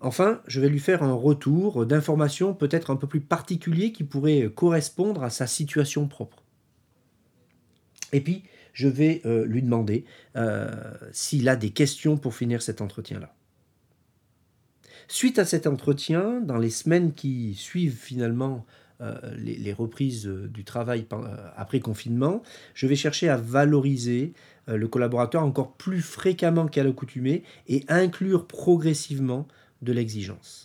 Enfin, 0.00 0.40
je 0.46 0.60
vais 0.60 0.68
lui 0.68 0.78
faire 0.78 1.02
un 1.02 1.12
retour 1.12 1.84
d'informations 1.84 2.54
peut-être 2.54 2.90
un 2.90 2.96
peu 2.96 3.06
plus 3.06 3.20
particulier 3.20 3.92
qui 3.92 4.04
pourrait 4.04 4.50
correspondre 4.54 5.22
à 5.22 5.30
sa 5.30 5.46
situation 5.46 6.08
propre. 6.08 6.42
Et 8.12 8.20
puis, 8.20 8.44
je 8.72 8.88
vais 8.88 9.20
euh, 9.26 9.44
lui 9.44 9.62
demander 9.62 10.04
euh, 10.36 10.70
s'il 11.12 11.48
a 11.48 11.56
des 11.56 11.70
questions 11.70 12.16
pour 12.16 12.34
finir 12.34 12.62
cet 12.62 12.80
entretien-là. 12.80 13.34
Suite 15.12 15.40
à 15.40 15.44
cet 15.44 15.66
entretien, 15.66 16.40
dans 16.40 16.56
les 16.56 16.70
semaines 16.70 17.12
qui 17.12 17.54
suivent 17.54 17.98
finalement 17.98 18.64
euh, 19.00 19.18
les, 19.36 19.72
reprises 19.72 20.26
du 20.26 20.62
travail 20.62 21.04
après 21.56 21.80
confinement, 21.80 22.44
je 22.74 22.86
vais 22.86 22.94
chercher 22.94 23.28
à 23.28 23.36
valoriser 23.36 24.34
le 24.68 24.86
collaborateur 24.86 25.42
encore 25.42 25.72
plus 25.72 26.00
fréquemment 26.00 26.68
qu'à 26.68 26.84
l'accoutumée 26.84 27.42
et 27.66 27.84
inclure 27.88 28.46
progressivement 28.46 29.48
de 29.82 29.92
l'exigence. 29.92 30.62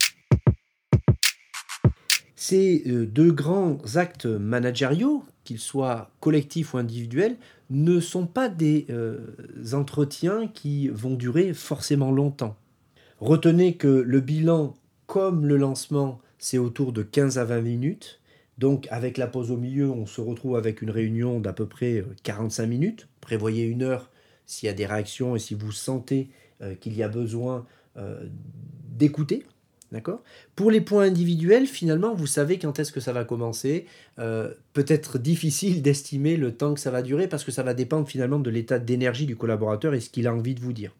Ces 2.36 2.84
euh, 2.86 3.08
deux 3.08 3.32
grands 3.32 3.80
actes 3.96 4.28
managériaux, 4.28 5.24
qu'ils 5.44 5.58
soient 5.58 6.12
collectifs 6.20 6.76
ou 6.76 6.78
individuels, 6.78 7.38
ne 7.72 8.00
sont 8.00 8.28
pas 8.28 8.48
des 8.48 8.86
euh, 8.92 9.18
entretiens 9.74 10.48
qui 10.48 10.90
vont 10.90 11.16
durer 11.16 11.56
forcément 11.56 12.12
longtemps. 12.12 12.56
Retenez 13.20 13.76
que 13.76 13.88
le 13.88 14.20
bilan, 14.20 14.76
comme 15.08 15.46
le 15.46 15.58
lancement, 15.58 16.20
c'est 16.38 16.58
autour 16.58 16.92
de 16.92 17.04
15 17.04 17.38
à 17.38 17.46
20 17.46 17.62
minutes. 17.62 18.20
Donc 18.58 18.88
avec 18.92 19.18
la 19.18 19.28
pause 19.28 19.52
au 19.52 19.58
milieu, 19.58 19.90
on 19.90 20.06
se 20.06 20.22
retrouve 20.22 20.56
avec 20.56 20.82
une 20.82 20.92
réunion 20.92 21.40
d'à 21.40 21.54
peu 21.54 21.66
près 21.66 22.04
45 22.24 22.64
euh, 22.64 22.68
minutes. 22.68 23.08
Prévoyez 23.22 23.66
une 23.66 23.84
heure 23.84 24.10
s'il 24.46 24.68
y 24.68 24.70
a 24.70 24.74
des 24.74 24.86
réactions 24.86 25.36
et 25.36 25.40
si 25.40 25.56
vous 25.56 25.72
sentez 25.72 26.30
qu'il 26.80 26.96
y 26.96 27.04
a 27.04 27.10
besoin 27.10 27.66
d'écouter. 28.96 29.44
D'accord? 29.92 30.24
Pour 30.56 30.72
les 30.72 30.82
points 30.82 31.04
individuels, 31.04 31.68
finalement, 31.68 32.14
vous 32.14 32.28
savez 32.28 32.58
quand 32.58 32.80
est-ce 32.80 32.92
que 32.92 33.00
ça 33.00 33.14
va 33.14 33.24
commencer. 33.24 33.86
Euh, 34.20 34.54
peut-être 34.74 35.20
difficile 35.20 35.82
d'estimer 35.82 36.38
le 36.38 36.54
temps 36.54 36.74
que 36.74 36.80
ça 36.80 36.92
va 36.92 37.02
durer 37.02 37.28
parce 37.28 37.44
que 37.44 37.52
ça 37.52 37.64
va 37.64 37.74
dépendre 37.74 38.08
finalement 38.08 38.40
de 38.40 38.50
l'état 38.50 38.80
d'énergie 38.80 39.26
du 39.26 39.36
collaborateur 39.36 39.94
et 39.94 40.02
ce 40.02 40.10
qu'il 40.10 40.28
a 40.28 40.34
envie 40.34 40.56
de 40.56 40.60
vous 40.60 40.74
dire. 40.74 40.92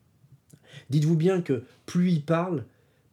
Dites-vous 0.90 1.16
bien 1.16 1.42
que 1.42 1.64
plus 1.86 2.12
il 2.12 2.22
parle, 2.24 2.64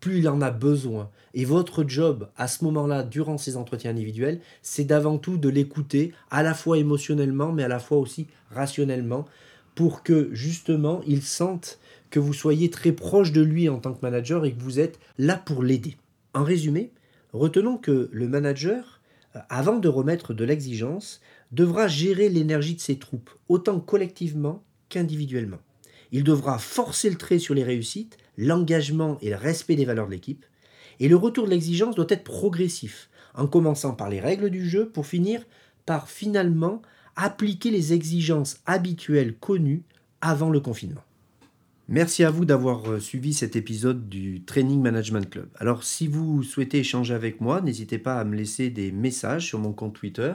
plus 0.01 0.19
il 0.19 0.29
en 0.29 0.41
a 0.41 0.51
besoin. 0.51 1.11
Et 1.35 1.45
votre 1.45 1.85
job 1.89 2.29
à 2.37 2.49
ce 2.49 2.65
moment-là, 2.65 3.05
durant 3.05 3.39
ces 3.39 3.57
entretiens 3.57 3.93
individuels, 3.93 4.41
c'est 4.61 4.85
d'avant 4.85 5.17
tout 5.17 5.39
de 5.39 5.49
l'écouter, 5.49 6.13
à 6.31 6.43
la 6.43 6.55
fois 6.55 6.79
émotionnellement, 6.79 7.53
mais 7.53 7.63
à 7.63 7.69
la 7.69 7.79
fois 7.79 7.99
aussi 7.99 8.27
rationnellement, 8.51 9.27
pour 9.75 10.03
que 10.03 10.29
justement 10.33 11.01
il 11.07 11.23
sente 11.23 11.79
que 12.11 12.21
vous 12.21 12.35
soyez 12.35 12.69
très 12.69 12.93
proche 12.93 13.33
de 13.33 13.41
lui 13.41 13.69
en 13.69 13.79
tant 13.79 13.95
que 13.95 14.03
manager 14.03 14.45
et 14.45 14.53
que 14.53 14.61
vous 14.61 14.81
êtes 14.81 14.99
là 15.19 15.37
pour 15.37 15.63
l'aider. 15.63 15.97
En 16.35 16.45
résumé, 16.45 16.93
retenons 17.33 17.79
que 17.79 18.11
le 18.13 18.29
manager, 18.29 19.01
euh, 19.37 19.41
avant 19.49 19.79
de 19.79 19.89
remettre 19.89 20.35
de 20.35 20.45
l'exigence, 20.45 21.21
devra 21.53 21.87
gérer 21.87 22.29
l'énergie 22.29 22.75
de 22.75 22.81
ses 22.81 22.99
troupes, 22.99 23.31
autant 23.49 23.81
collectivement 23.81 24.63
qu'individuellement. 24.89 25.59
Il 26.13 26.25
devra 26.25 26.59
forcer 26.59 27.11
le 27.11 27.17
trait 27.17 27.39
sur 27.39 27.55
les 27.55 27.65
réussites, 27.65 28.19
l'engagement 28.37 29.19
et 29.23 29.31
le 29.31 29.37
respect 29.37 29.77
des 29.77 29.87
valeurs 29.87 30.07
de 30.07 30.13
l'équipe. 30.13 30.45
Et 31.01 31.09
le 31.09 31.17
retour 31.17 31.47
de 31.47 31.51
l'exigence 31.51 31.95
doit 31.95 32.07
être 32.11 32.23
progressif, 32.23 33.09
en 33.35 33.47
commençant 33.47 33.95
par 33.95 34.11
les 34.11 34.21
règles 34.21 34.51
du 34.51 34.69
jeu 34.69 34.89
pour 34.89 35.07
finir 35.07 35.43
par 35.87 36.09
finalement 36.09 36.83
appliquer 37.17 37.71
les 37.71 37.93
exigences 37.93 38.61
habituelles 38.67 39.35
connues 39.35 39.83
avant 40.21 40.51
le 40.51 40.61
confinement. 40.61 41.03
Merci 41.89 42.25
à 42.25 42.31
vous 42.31 42.45
d'avoir 42.45 42.91
euh, 42.91 43.01
suivi 43.01 43.35
cet 43.35 43.57
épisode 43.57 44.09
du 44.09 44.43
Training 44.45 44.81
Management 44.81 45.29
Club. 45.29 45.49
Alors 45.59 45.83
si 45.83 46.07
vous 46.07 46.43
souhaitez 46.43 46.79
échanger 46.79 47.13
avec 47.13 47.41
moi, 47.41 47.61
n'hésitez 47.61 47.99
pas 47.99 48.21
à 48.21 48.25
me 48.25 48.37
laisser 48.37 48.71
des 48.71 48.93
messages 48.93 49.47
sur 49.47 49.59
mon 49.59 49.73
compte 49.73 49.95
Twitter, 49.95 50.33